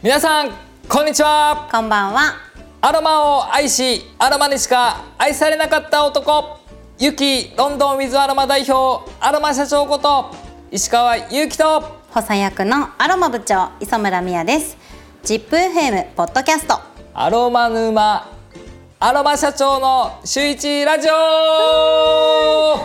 [0.00, 0.52] 皆さん
[0.88, 1.68] こんにちは。
[1.72, 2.34] こんばんは。
[2.80, 6.60] アロマを愛しアロマにしか愛されなかった男。
[7.00, 10.32] ユキロンドンウィズアロマ代表アロマ社長こと
[10.70, 11.80] 石川祐希と。
[12.10, 14.76] 補佐役のアロマ部長磯村美也です。
[15.24, 16.78] ジップ FM ポッドキャスト。
[17.12, 18.37] アロマ沼
[19.00, 21.12] アロマ社長の週一ラジオ。
[21.12, 22.80] は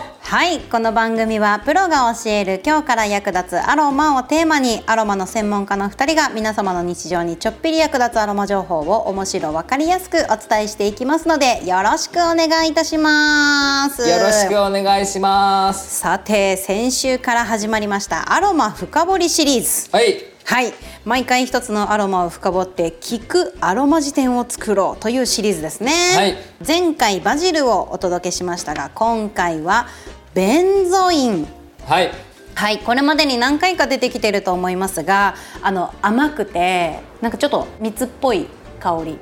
[0.46, 14.08] いこの番組はプロが教える今日から役立つアロマをテーマにアロマの専門家の2人が皆様の日常にちょっぴり役立つアロマ情報を面白分かりやすくお伝えしていきますのでよろしくお願いいたします。
[14.08, 15.98] よろしくお願いします。
[15.98, 19.90] さて先週から始まりましたアロマ深掘りシリーズ。
[19.90, 20.72] はいはい。
[21.04, 26.36] 毎回一つのアロマを深掘って聞くアロマ辞典を作ろうというシリーズですね、はい。
[26.66, 29.88] 前回バジルをお届けしましたが今回は
[30.34, 31.46] ベンゾイン。
[31.86, 32.10] はい。
[32.54, 32.78] はい。
[32.78, 38.46] これまでに何回か出てきてると思いますがあの甘くてなんかちょっと蜜っぽい
[38.80, 39.12] 香り。
[39.12, 39.16] っ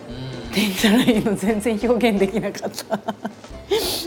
[0.55, 2.99] て言ったらいいの全然表現できなかった。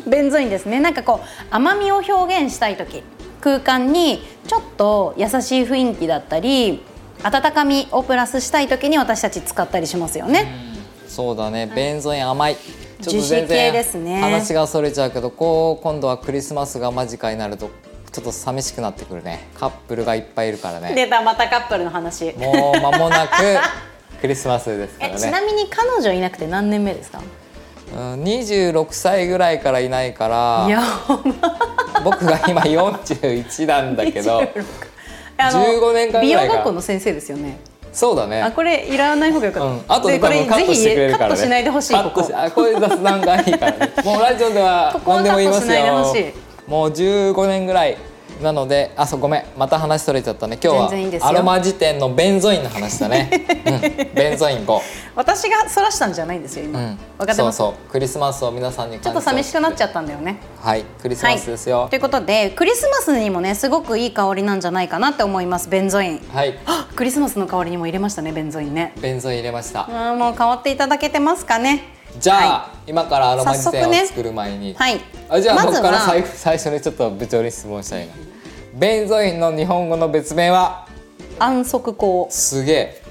[0.07, 0.79] ベンゾインですね。
[0.79, 3.03] なんかこう甘みを表現したい時。
[3.41, 6.83] 空間にちょっと優しい雰囲気だったり
[7.23, 10.47] 温かみをプラスしたい時に私たち使ったりしますよね、
[11.07, 11.71] そうだね。
[11.75, 12.55] ベンゾイン甘い。
[13.01, 14.21] ちょっ樹脂系ですね。
[14.21, 17.69] 話がそれちゃうけどこう今度はクリスマスが間近になると
[18.11, 19.47] ちょっと寂しくなってくるね。
[19.59, 20.93] カップルがいっぱいいるからね。
[20.95, 22.33] 出たまたカップルの話。
[22.37, 23.33] もう間もなく
[24.21, 25.21] クリスマスですかえらね。
[25.21, 27.19] ちなみに彼女いなくて何年目ですか？
[27.93, 30.81] うん26歳ぐらいからいないからや
[32.03, 34.41] 僕が今41なんだけど
[35.37, 37.57] 15年間ぐらいか美容学校の先生ですよね。
[37.91, 38.41] そうだね。
[38.41, 39.67] あこれいらない方がよかった。
[39.69, 42.29] うん、あとでこれぜひカットしないでほしいここ。
[42.33, 43.93] あこういう雑談がいいからね。
[44.03, 46.43] もうラジオでは何でも言いますよ。
[46.67, 47.97] もう15年ぐらい
[48.41, 49.45] なのであそうごめん。
[49.57, 50.59] また話それちゃったね。
[50.61, 53.29] 今日はアロマ辞典のベンゾインの話だね、
[53.65, 54.79] うん、ベンゾイン5
[55.15, 56.79] 私がそらしたんじゃないんですよ今。
[56.79, 56.99] うん。
[57.17, 57.57] 分かってます？
[57.57, 57.91] そうそう。
[57.91, 60.37] クリスマスを皆さんにちょっと寂しくなっちゃっったんだよね。
[60.61, 60.83] はい。
[61.01, 61.87] クリスマスですよ。
[61.89, 66.21] ということでクリスマスにもねすごくいい香りなんじゃないかなって思いますベンゾイン。
[66.33, 68.93] はい、あクリスマスの香りにも入れましたねベンゾインね。
[68.99, 71.83] ベンゾイン入れました、あーもう変わっていただけてますかね。
[72.19, 74.99] じゃあ、は今からアロマ辞典を作る前に、はい。
[75.29, 78.13] あじゃあまずは僕から最後最初にちょっと部長に質問したいな
[78.77, 80.85] ベンゾインの日本語の別名は？
[81.39, 82.05] 安息香。
[82.29, 83.01] すげえ。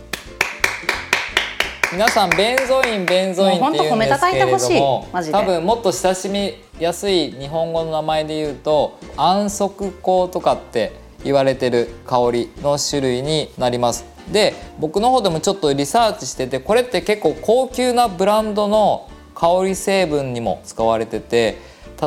[1.91, 10.92] 皆さんベンゾインベンゾインって言うんですけれども多分もっと親しみやすい日本語の名前で言うと安息香とかって
[11.24, 14.04] 言われてる香りの種類になります。
[14.30, 21.56] で僕の方でもちょっとリサーチしててこれって結構高級なブランドの香り成分にも使われてて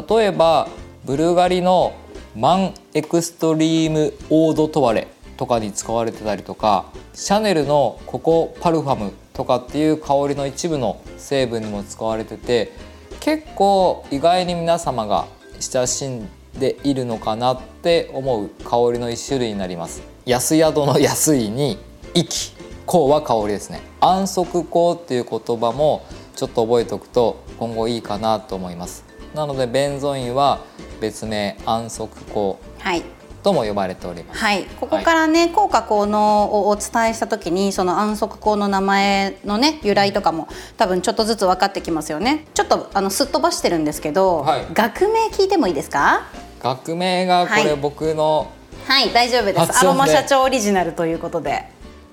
[0.09, 0.67] 例えば
[1.06, 1.96] ブルガリの
[2.35, 12.72] マンエクストリームオードトワレとかに使われてたりとかシャネルのココパルファムとかっていう香りの一部の成分にも使われてて
[13.19, 15.28] 結構意外に皆様が
[15.59, 16.28] 親しん
[16.58, 20.02] でいるのかなって思う香りの一種類になります。
[20.25, 21.78] 安宿の安いに
[22.16, 22.56] 息
[22.88, 23.79] 香は香りですね。
[24.00, 26.03] 安息香っていう言葉も
[26.35, 29.06] ちょっと覚えておくと今後いいかなと思います。
[29.35, 30.62] なのでベンゾインは
[31.00, 32.56] 別名安息香。
[32.88, 33.03] はい。
[33.44, 34.40] とも呼ばれております。
[34.40, 42.46] はい、ここからね、効果効能をお伝えした時にその安息香の名前のね由来とかも多分ちょっとずつ分かってきますよね。
[42.53, 44.68] ちょっとあのすっ飛ばしてるんですけど、はい。
[44.74, 46.24] 学名聞いてもいいですか？
[46.62, 48.52] 学名がこれはい僕の、
[48.86, 49.80] はい大丈夫です。
[49.80, 51.66] アロマ社長オリジナルということで。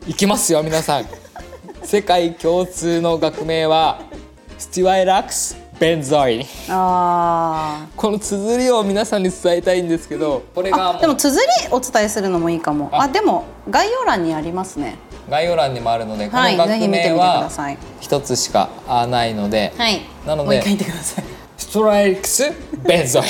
[0.07, 1.07] い、きますよ皆さん。
[1.83, 4.01] 世界共通の学名は
[4.59, 12.89] スティワイラックスベンゾインあこの綴りを皆さんに伝えたいんですけどこれーがでも綴りお伝えするのもいいかも。
[12.93, 13.03] あ。
[13.03, 14.97] あでも概要欄にありますね。
[15.29, 17.49] 概要欄にもあるのでこはいの学名は
[18.01, 18.69] 一つしか
[19.11, 20.03] ないので、はい。
[20.27, 21.25] なのでもう一回言ってください。
[21.57, 22.45] ストライクス
[22.85, 23.23] ベンゾイ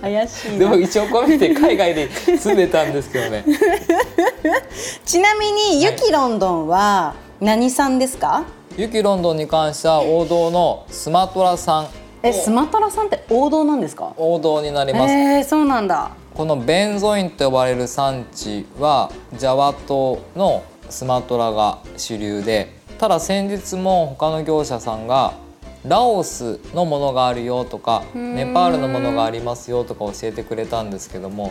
[0.00, 2.08] 怪しいンでなも一応こう見て海外に
[2.38, 3.44] 住んでたんですけどね。
[5.04, 8.44] ちなみにゆきロンドンは何さんですか？
[8.78, 11.88] ユキロンドンに関しては王道のスマトラさん。
[12.22, 14.14] えスマトラさんって王道なんですか？
[14.16, 16.12] 王道になります、えー、そうなんだ。
[16.32, 25.32] このベンゾインと呼ばれる産地はジャワ島のスマトラが主流でただ先日も他の業者さんが
[25.84, 31.50] ラオスのものがあるよとかネパールのものがありますよとか教えてくれたんですけども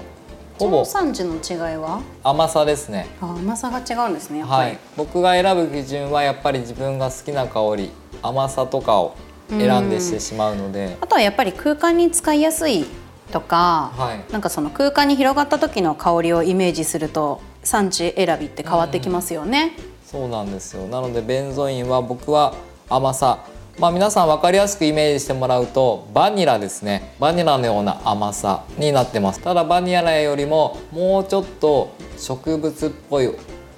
[0.57, 0.80] ほぼ。
[0.80, 2.01] 調産地の違いは？
[2.24, 3.07] 甘さですね。
[3.21, 4.77] あ甘さが違うんですねはい。
[4.95, 9.15] 僕が選ぶ基準はやっぱり自分が好きな香り甘さとかを
[9.50, 10.98] 選んでしてしまうので。
[11.00, 12.86] あとはやっぱり空間に使いやすい
[13.31, 14.31] とか、はい。
[14.31, 19.74] なんかその空間に広がった時の香りをイメージすると産地選びって変わってきますよね。
[20.06, 20.88] そうなんですよ。
[20.88, 22.56] なのでベンゾインは僕は
[22.89, 23.39] 甘さ
[23.79, 27.13] まあ皆さん分かりやすくイメージしてもらうとバニラですね。
[27.19, 29.39] バニラのような甘さになってます。
[29.39, 33.29] ただバニラよりももうちょっと植物っぽい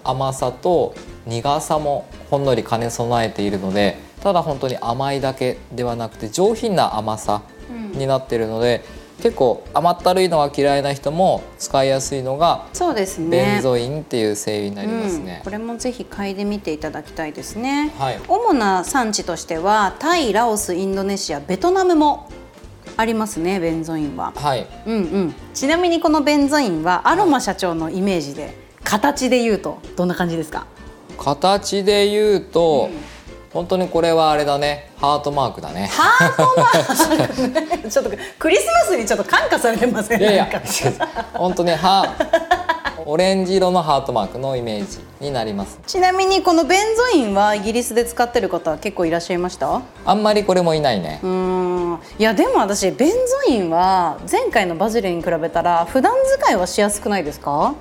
[0.06, 7.42] 甘さと苦さもほんのり兼ね備えているのでただ本当に甘いだけではなくて上品な甘さ
[7.94, 8.86] になってるので、
[9.22, 13.30] 結構甘ったるいのが嫌いな人も使いやすいのがそうですね。
[13.30, 15.38] ベンゾインっていう精油になりますね。
[15.40, 15.44] うん、。
[15.44, 18.20] これもぜひ嗅いでみていただきたいですね、はい。
[18.28, 22.30] 主な産地としてはタイラオスインドネシアベトナムも
[22.98, 24.34] ありますねベンゾインは。
[24.36, 25.36] はい、うんうん。
[25.54, 30.66] ちなみにこのベンゾインはアロマ社長のイメージで形で言うとどんな感じですか？
[31.18, 32.90] 形で言うと、
[33.52, 34.92] 本当にこれはあれだね。
[34.98, 35.88] ハートマークだね。
[35.92, 40.22] ハートマークちょっとクリスマスにちょっと感化されてません？
[40.22, 40.50] いやいや
[41.34, 42.16] 本当には
[43.06, 45.80] オレンジ色のハートマークのイメージになります。
[45.88, 49.82] ちなみにこのベンゾインはイギリスで使ってる方は結構いらっしゃいました？
[50.06, 51.20] あんまりこれもいないね。
[51.24, 51.26] う。
[51.26, 51.30] ー
[51.96, 52.00] ん。
[52.20, 53.18] いやでも私ベンゾ
[53.48, 57.74] インは前回のバジルに比べたら普段使いはしやすくないですか？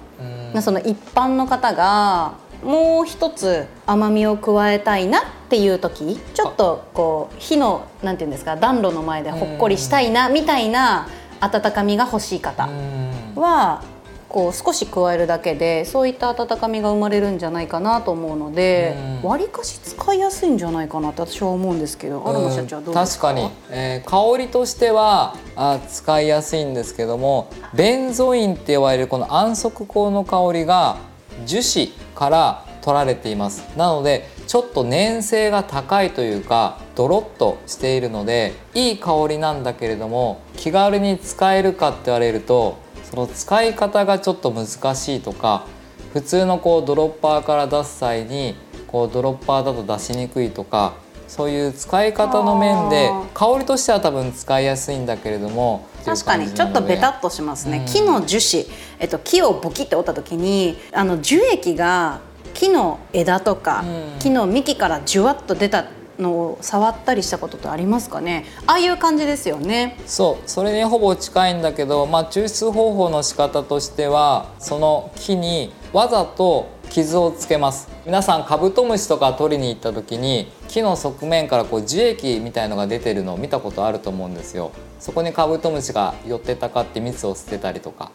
[0.54, 0.62] うん。
[0.62, 2.32] その一般の方が
[2.64, 11.08] もう一つ甘みを加えたいなっていう時ちょっとこう火のなんていうんですか暖炉の前でほっこりしたいなみたいな
[11.40, 13.40] 温かみが欲しい方うん。
[13.40, 13.82] は
[14.28, 19.30] こう少し加えるだけでそういった温かみが生まれるんじゃないかなと思うのでうん。
[19.30, 23.28] わりかし使いやすいんじゃないかなって私は思うんですけどアロマ社長はどうですか？
[23.28, 30.98] 確かに、えー香りとしてはあ使いやすいんですけどもベンゾインって呼ばれるこの安息香の香りが
[31.46, 33.62] 樹脂から取られています。
[33.76, 42.78] なのでちょっと粘性が高いというかドロッとしているのでいい香りなんだけれども気軽に使えるかって言われると
[43.10, 45.66] その使い方がちょっと難しいとか
[46.14, 48.54] 普通のこうドロッパーから出す際に
[48.86, 50.94] こうドロッパーだと出しにくいとか
[51.26, 58.66] そういう使い方の面で香りとしては多分使いやすいんだけれども確かにちょっとベタっとしますね、木の樹脂、
[58.98, 62.20] えっと、木をボキって折った時にあの樹液が
[62.54, 64.18] 木の枝とか、うん。
[64.18, 65.84] 木の幹からじゅわっと出た
[66.18, 68.46] のを触ったりしたことってありますかね。
[68.66, 69.96] ああいう感じですよね。
[70.06, 70.50] そう。
[70.50, 77.88] それにほぼ近いんだけど、まあ、抽出方法の仕方としてはその木にわざと傷をつけます。
[78.04, 84.72] 皆さんカブトムシとか取りに行った時に木の側面からこう樹液みたいのが出てるのを見たことあると思うんですよ。
[84.98, 88.10] そこにカブトムシが寄ってたかって蜜を捨てたりとか。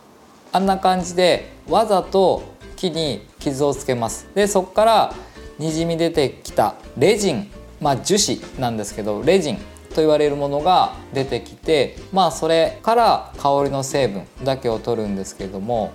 [0.51, 2.43] あんな感じでわざと
[2.75, 4.27] 木に傷をつけます。
[4.35, 5.15] でそこから
[5.57, 7.51] にじみ出てきたレジン。
[7.81, 9.57] まあ樹脂なんですけどレジン
[9.93, 15.91] と言われるものが出てきてまあそれから香りの成分だけを取るんですけども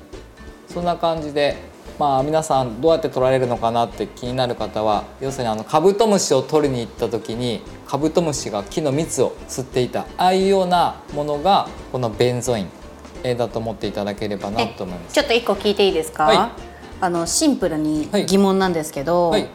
[0.69, 1.56] そんな感じで
[1.99, 12.69] まあ皆さんどうやって取られるのかなって気になる方は要するにあのカブトムシを取りに行った時にカブトムシが木の蜜を吸っていたああいうようなものがこのベンゾイン
[13.25, 15.15] えーだと思っていただければなと思います。
[15.15, 16.50] ちょっと一個聞いていいですか、はい。
[17.00, 19.49] あのシンプルにはい疑問なんですけど、はい。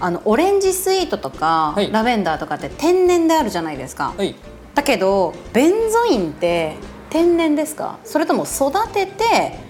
[0.00, 1.92] あのオレンジスイートとか、はい。
[1.92, 4.34] ラベンダーとかって天然であるじゃないですか、はい。
[4.74, 6.74] だけどベンゾインって
[7.10, 8.00] 天然ですか？
[8.02, 9.60] それとも育てて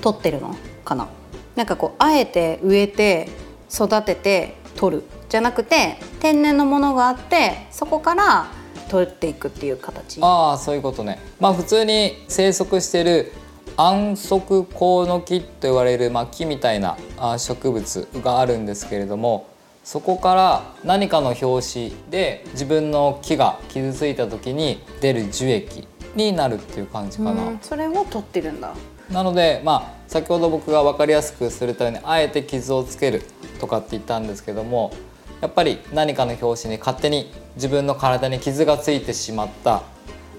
[0.00, 1.08] 取ってるのかな？
[1.58, 3.28] なんかこうあえて植えて
[3.68, 8.46] 育てて取るじゃなくて天然のものがあってそこから
[8.88, 11.18] 取っていくっていう形ああそういうことね。
[11.40, 13.32] まあ普通に生息している
[13.76, 16.96] 安息香の木と言われる、まあ、木みたいな
[17.38, 19.48] 植物があるんですけれども
[19.82, 27.30] そこから何かの拍子で自分の木が傷ついた時に出る樹液になるっていう感じかな。
[27.30, 28.72] うんそれを取ってるんだ
[29.10, 33.22] なのでまあ先ほど僕が分かりやすくするためにあえて傷をつける
[33.60, 34.90] とかって言ったんですけども
[35.40, 39.82] やっぱり何かの拍子に勝手に自分の体に傷がついてしまった。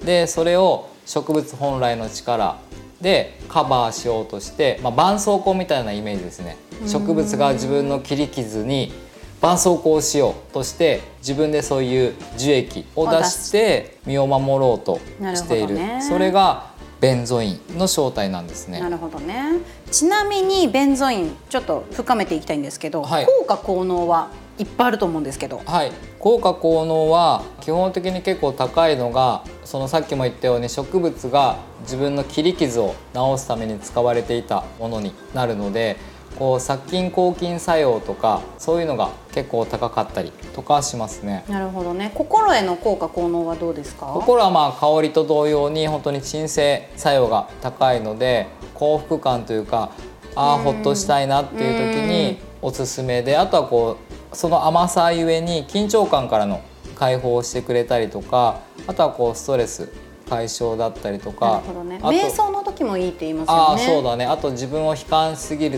[0.03, 2.57] でそれを植物本来の力
[3.01, 6.57] でカバーしようとして、まあ、絆創膏みたいなイメージですね。
[6.87, 8.91] 植物が自分の切り傷に
[9.37, 14.99] 絆創膏をしようとして自分でそういう樹液を出して身を守ろうと
[15.35, 15.75] している。
[15.75, 16.01] ね。
[16.01, 16.68] それが
[16.99, 18.79] ベンゾインの正体なんですね。
[18.79, 18.89] な。
[18.89, 19.59] るほどね。
[19.91, 23.25] ちなみにベンゾインちょっと深めていきたいんですけど、はい。
[23.25, 24.29] 効果効能は
[24.59, 25.61] いっぱいあると思うんですけど。
[25.65, 35.95] はい、効果効能は基本的に結構高いのがそのさっきも言ったように植物が自分の切り傷を治すために使われていたものになるので
[36.37, 41.43] こう殺菌抗菌作用とかそういうのが結構高かったりとかしますね。
[41.49, 42.11] なるほどね。
[42.15, 44.05] 心への効果効能はどうですか？
[44.07, 49.91] 心はまあ香りと同様に本当に鎮静作用が高いので幸福感というか
[50.35, 53.97] ああほっとしたいなっていう時におすすめであとはこ
[54.31, 56.61] うその甘さゆえに緊張感からの
[56.95, 59.91] 解放をしてくれたりとかあとはこうストレス
[60.29, 61.97] 解消だったりとなかるほどね。
[61.97, 64.25] 瞑想の時もいいって言いますああよねそうだね。
[64.25, 65.69] あと自分を悲観しすぎ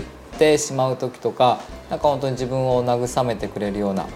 [0.41, 1.60] てしまう時とか
[1.91, 4.07] なんか本当に自分を慰めてくれるような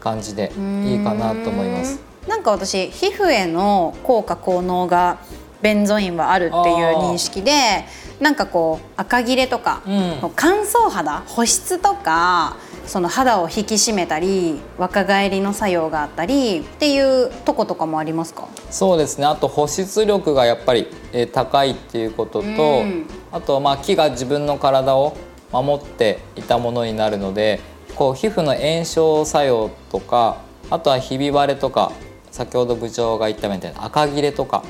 [0.00, 0.50] 感じで
[0.84, 2.00] いいかなと思います。
[2.26, 5.18] なんか私皮膚への効果効能が
[5.62, 6.60] ベンゾインはあるってい
[6.92, 7.84] う認識で
[8.20, 10.32] なんかこう赤切れとか、うん。
[10.34, 18.48] 乾燥肌保湿とかその肌を引き締めたり若返りの作用があったりっていうとことかもありますか？
[18.70, 19.26] そうですね。
[19.26, 23.06] あと保湿力がやっぱり、えー高いっていうことと、うん。
[23.32, 25.16] あとまあ木が自分の体を
[25.62, 27.60] 守っていたものになるので
[27.94, 31.92] こう皮膚の炎症作用とかあとはひび割れとか
[32.30, 34.64] 先ほど部長が言ったみたいな赤切れとか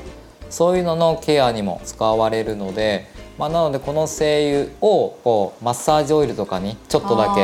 [0.49, 7.41] そういうののケアにも使われるので、まあ、なのでこの精油をこうマッサージオイルとかにちょっとだけ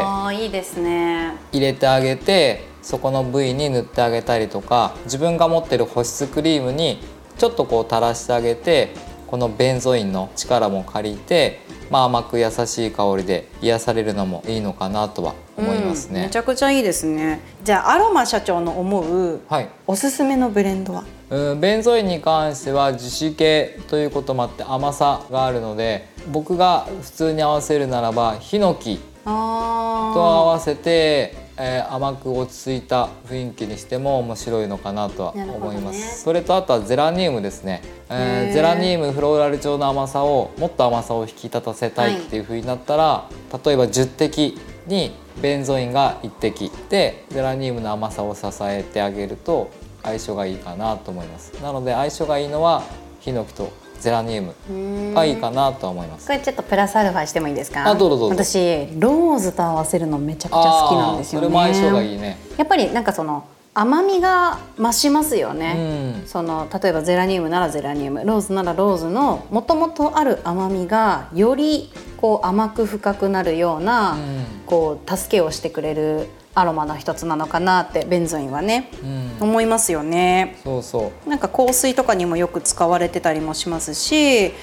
[1.52, 7.00] 入れてあげてそこの部位に塗ってあげたりとか自分が持ってる保湿クリームに
[7.38, 8.94] ちょっとこう垂らしてあげて
[9.34, 16.20] このベンゾインの力も借りて、まあ、甘く優しい香りで癒されるのもいいのかなとは思いますね。
[16.20, 16.36] うんめち。
[16.36, 17.40] ゃくちゃいいですね。
[17.63, 19.70] じゃあアロマ社長の思うはい。
[19.88, 21.04] おすすめのブレンドは？
[21.32, 38.52] うんベンゾインに関しては樹脂系ということもあって甘さがあるので僕が普通に合わせるならばヒノキあと合わせて、えー甘く落ち着いた雰囲気にしても面白いのかなとは思います、それとあとはゼラニウムですね、えへー。
[38.52, 43.30] ーゼラニウムフローラル調の甘さをもっと甘さを引き立たせたいっていう風になったら、
[43.66, 49.72] 例えば10滴にベンゾインが1滴でゼラニウムの甘さを支えてあげると
[50.04, 51.54] 相性がいいかなと思います。
[51.62, 52.84] なので相性がいいのは
[53.20, 53.72] ヒノキと
[54.04, 56.28] ゼラニウムがいいかなとは思います。
[56.28, 57.88] これちょっとプラスアルファしてもいいですか？
[57.88, 58.44] あどうぞどうぞ。
[58.44, 61.48] 私ローズと合わせるのめちゃくちゃ好きなんですよね。
[61.48, 62.38] それも相性がいいね。
[62.58, 66.28] やっぱりなんかその甘みが増しますよね、うん。
[66.28, 74.46] その例えばゼラニウムならゼラニウムローズならローズのもともとある甘みがよりこう甘く深くなるような、うん。
[74.66, 80.58] こう助けをしてくれるアロマの一つなのかなってベンゾインはね、うん思いますよね。
[80.64, 84.54] そうそうなんか香水とかにもよく使われてたりもしますし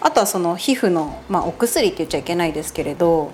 [0.00, 3.32] あとはその皮膚の、まあ、お薬って言っちゃいけないですけれど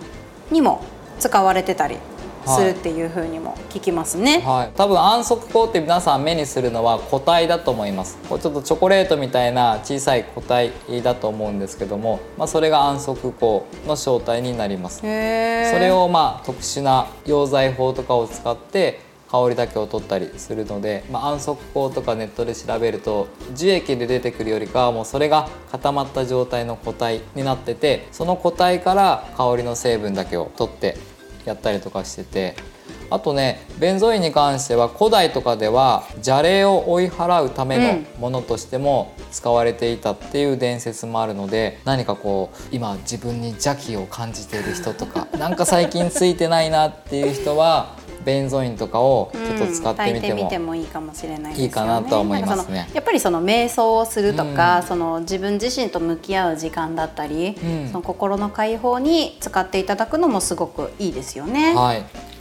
[0.51, 0.83] にも
[1.19, 1.99] 使われてたり
[2.47, 4.41] するっていう風にも聞きますね。
[4.41, 8.19] はい、多分安息香って皆さん目にするのは固体だと思います。
[8.29, 10.73] こうちょっとチョコレートみたいな小さい固体
[11.03, 14.99] だと思うんですけども、まあ、それが安息香の正体になります。
[14.99, 19.01] それをまあ特殊な溶剤法とかを使って
[19.35, 30.97] 香りだけを取ったりするので、まあ、安息香とかネットで調べると樹液で出てくるよりかはもうそれが固まった状態の固体になっててその固体から香りの成分だけを取って
[31.45, 32.57] やったりとかしてて
[33.11, 51.65] あとねベンゾインに関しては古代とかでは邪霊を追い払うためのものとしても使われていたっていう伝説もあるので何かこう今自分に邪気を感じている人とかなんか最近ついてないなっていう人はベンゾインとかをちょっと使ってみても、うんてみてもいいかもしれないですよね。
[51.65, 61.75] いいかなとは思いますねやっぱりその瞑想をするとか、うんその自分自身と向き合う時間だったり、うんその心の解放に使っていただくのもすごくいいですよね。
[61.75, 62.34] はい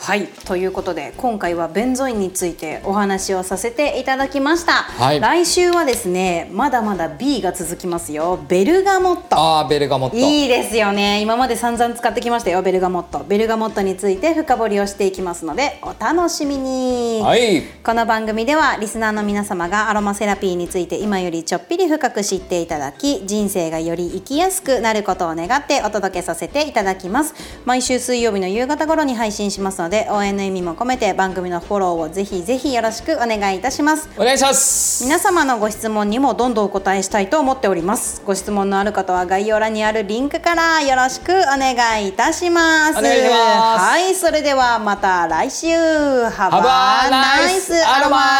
[0.00, 0.28] はい。
[0.46, 5.20] ということで今回はベンゾインについてお話をさせていただきました、はい。
[5.20, 8.42] 来週はですねまだまだ B が続きますよ。
[8.48, 9.36] ベルガモット。
[9.36, 10.16] あーベルガモット。
[10.16, 11.20] いいですよね。
[11.20, 13.24] 今まで散々使ってきましたよベルガモット。
[13.28, 17.62] ベルガモットについて深掘りをしていきますのでお楽しみに、はい。
[17.84, 27.34] この番組ではリスナーの皆様がアロマセラピーについて今よりちょっぴり深く知っていただき人生がより生きやすくなることを願ってお届けさせていただきます。
[27.66, 34.08] 毎週水曜日の夕方頃に配信しますので応援の意味も込めて番組のフォローをぜひぜひよろしくお願いいたします。
[34.16, 35.04] お願いします。
[35.04, 38.22] 皆様のご質問にもどんどんお答えしたいと思っております。
[38.24, 42.94] ご質問のある方は概要欄にあるリンクからよろしくお願いいたします。
[42.94, 45.66] はいそれではまた来週。
[45.66, 48.30] Have a nice aroma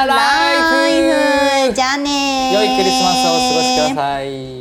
[1.74, 4.59] じゃあね良いクリスマスをお過ごしください。